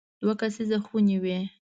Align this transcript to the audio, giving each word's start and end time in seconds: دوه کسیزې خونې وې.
دوه 0.21 0.33
کسیزې 0.41 0.77
خونې 0.85 1.17
وې. 1.23 1.39